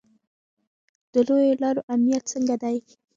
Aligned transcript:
د 1.13 1.15
لویو 1.27 1.59
لارو 1.63 1.81
امنیت 1.93 2.23
څنګه 2.33 2.55
دی؟ 2.63 2.77